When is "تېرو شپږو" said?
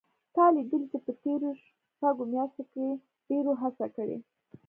1.23-2.23